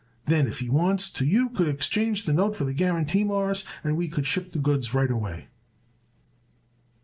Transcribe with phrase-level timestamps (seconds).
[0.25, 3.95] Then if he wants to you could exchange the note for the guarantee, Mawruss, and
[3.95, 5.47] we could ship the goods right away."